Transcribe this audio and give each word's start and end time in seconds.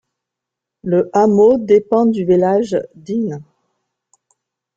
Le 0.83 1.11
hameau 1.13 1.59
dépend 1.59 2.07
du 2.07 2.25
village 2.25 2.75
d'Een. 2.95 3.43